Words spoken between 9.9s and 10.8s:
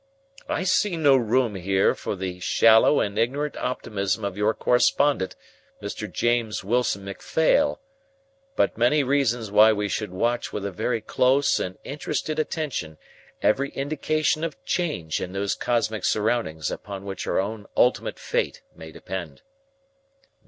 watch with a